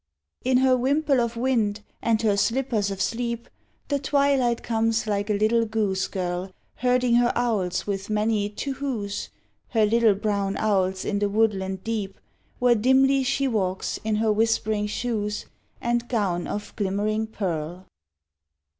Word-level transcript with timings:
In 0.43 0.57
her 0.57 0.75
wimple 0.75 1.21
of 1.21 1.37
wind 1.37 1.83
and 2.01 2.19
her 2.23 2.35
slippers 2.35 2.89
of 2.89 2.99
sleep 2.99 3.47
The 3.89 3.99
twilight 3.99 4.63
comes 4.63 5.05
like 5.05 5.29
a 5.29 5.35
little 5.37 5.63
goose 5.63 6.07
girl, 6.07 6.51
Herding 6.77 7.17
her 7.17 7.31
owls 7.35 7.85
with 7.85 8.09
many 8.09 8.49
"tu 8.49 8.73
whoos," 8.73 9.29
Her 9.67 9.85
little 9.85 10.15
brown 10.15 10.57
owls 10.57 11.05
in 11.05 11.19
the 11.19 11.29
woodland 11.29 11.83
deep, 11.83 12.19
Where 12.57 12.73
dimly 12.73 13.21
she 13.21 13.47
walks 13.47 13.99
in 14.03 14.15
her 14.15 14.31
whispering 14.33 14.87
shoes, 14.87 15.45
And 15.79 16.09
gown 16.09 16.47
of 16.47 16.75
glimmering 16.75 17.27
pearl. 17.27 17.85